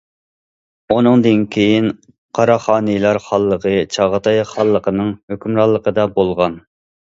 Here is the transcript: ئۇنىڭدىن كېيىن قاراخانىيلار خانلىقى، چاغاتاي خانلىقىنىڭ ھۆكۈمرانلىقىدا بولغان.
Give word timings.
ئۇنىڭدىن 0.95 1.43
كېيىن 1.55 1.89
قاراخانىيلار 2.39 3.21
خانلىقى، 3.27 3.75
چاغاتاي 3.99 4.43
خانلىقىنىڭ 4.55 5.15
ھۆكۈمرانلىقىدا 5.31 6.11
بولغان. 6.19 6.61